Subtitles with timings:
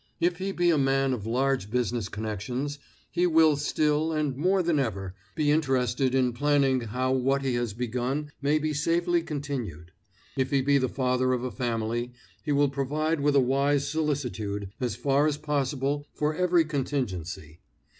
[0.19, 2.79] If he be a man of large business connections,
[3.11, 7.73] he will still, and more than ever, be interested in planning how what he has
[7.73, 9.91] begun may be safely continued.
[10.35, 14.71] If he be the father of a family, he will provide with a wise solicitude,
[14.79, 17.59] as far as possible, for every contingency.